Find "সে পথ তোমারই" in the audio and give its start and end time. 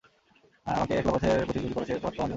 1.83-2.17